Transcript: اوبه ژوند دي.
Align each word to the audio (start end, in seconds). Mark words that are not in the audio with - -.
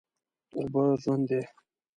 اوبه 0.57 0.83
ژوند 1.01 1.23
دي. 1.29 1.41